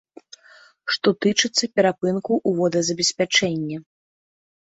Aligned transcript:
Што 0.93 1.09
тычыцца 1.25 1.63
перапынкаў 1.79 2.35
у 2.51 2.53
водазабеспячэнні. 2.59 3.77